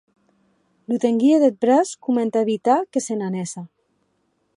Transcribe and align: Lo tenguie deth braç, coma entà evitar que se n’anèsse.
Lo 0.91 0.97
tenguie 1.03 1.35
deth 1.43 1.59
braç, 1.65 1.93
coma 2.07 2.23
entà 2.29 2.41
evitar 2.45 2.81
que 2.95 3.05
se 3.09 3.19
n’anèsse. 3.21 3.65